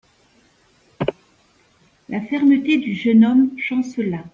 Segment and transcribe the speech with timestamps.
[2.09, 4.23] La fermeté du jeune homme chancela.